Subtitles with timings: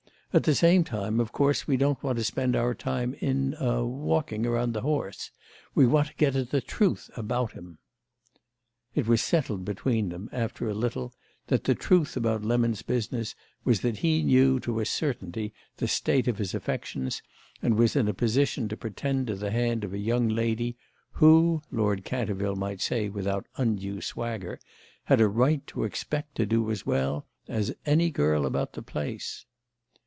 [0.33, 4.73] At the same time, of course, we don't want to spend our time in—a—walking round
[4.73, 5.29] the horse.
[5.75, 7.79] We want to get at the truth about him."
[8.95, 11.11] It was settled between them after a little
[11.47, 13.35] that the truth about Lemon's business
[13.65, 17.21] was that he knew to a certainty the state of his affections
[17.61, 20.77] and was in a position to pretend to the hand of a young lady
[21.11, 24.61] who, Lord Canterville might say without undue swagger,
[25.03, 29.45] had a right to expect to do as well as any girl about the place.